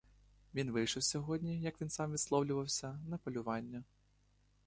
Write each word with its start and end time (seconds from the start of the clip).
Він 0.55 0.71
вийшов 0.71 1.03
сьогодні, 1.03 1.59
як 1.61 1.81
він 1.81 1.89
сам 1.89 2.11
висловлювався, 2.11 2.99
на 3.07 3.17
полювання. 3.17 3.83